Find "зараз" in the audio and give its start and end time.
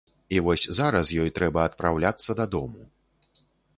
0.77-1.11